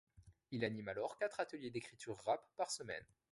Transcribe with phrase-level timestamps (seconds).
[0.49, 3.05] Il anime alors quatre ateliers d'écriture rap par semaine.